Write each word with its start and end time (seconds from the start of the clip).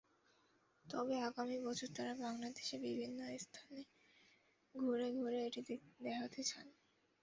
তবে 0.85 1.15
আগামী 1.27 1.57
বছর 1.65 1.89
তাঁরা 1.95 2.13
বাংলাদেশের 2.23 2.79
বিভিন্ন 2.85 3.19
স্থানে 3.37 3.79
ঘুরে 4.75 5.07
ঘুরে 5.17 5.39
এটি 5.47 5.61
দেখাতে 6.01 6.41
চান। 6.43 6.67